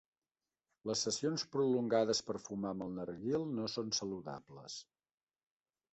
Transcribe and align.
Les 0.89 1.03
sessions 1.07 1.43
prolongades 1.57 2.23
per 2.29 2.37
fumar 2.47 2.71
amb 2.71 2.85
el 2.87 2.97
narguil 2.97 3.47
no 3.61 3.71
són 3.75 3.95
saludables. 3.99 4.83